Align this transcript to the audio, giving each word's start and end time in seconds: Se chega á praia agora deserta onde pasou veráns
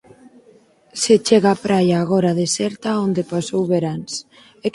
Se 1.01 1.13
chega 1.27 1.51
á 1.55 1.57
praia 1.65 1.95
agora 1.99 2.37
deserta 2.41 2.89
onde 3.05 3.27
pasou 3.33 3.61
veráns 3.71 4.11